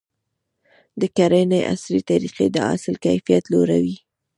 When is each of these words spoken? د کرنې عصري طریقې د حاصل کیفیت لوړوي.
د 0.99 1.01
کرنې 1.17 1.59
عصري 1.73 1.99
طریقې 2.09 2.47
د 2.51 2.57
حاصل 2.67 2.95
کیفیت 3.05 3.43
لوړوي. 3.53 3.95